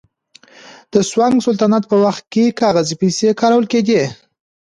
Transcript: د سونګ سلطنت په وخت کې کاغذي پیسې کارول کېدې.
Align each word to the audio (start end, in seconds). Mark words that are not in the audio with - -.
د 0.93 0.95
سونګ 1.11 1.35
سلطنت 1.45 1.83
په 1.87 1.97
وخت 2.05 2.23
کې 2.33 2.55
کاغذي 2.59 2.95
پیسې 3.01 3.29
کارول 3.41 3.65
کېدې. 3.71 4.01